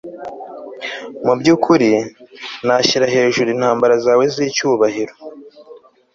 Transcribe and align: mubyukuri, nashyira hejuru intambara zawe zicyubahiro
mubyukuri, 1.25 1.91
nashyira 2.67 3.05
hejuru 3.15 3.47
intambara 3.55 3.95
zawe 4.05 4.23
zicyubahiro 4.33 5.13